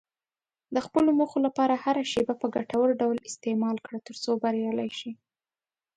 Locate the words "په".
2.41-2.47